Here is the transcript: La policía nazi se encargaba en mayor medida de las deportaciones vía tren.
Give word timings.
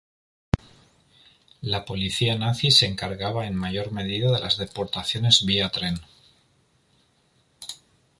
La 1.61 1.85
policía 1.85 2.35
nazi 2.35 2.71
se 2.71 2.87
encargaba 2.87 3.45
en 3.45 3.53
mayor 3.53 3.91
medida 3.91 4.31
de 4.31 4.39
las 4.39 4.57
deportaciones 4.57 5.45
vía 5.45 5.69
tren. 5.69 5.99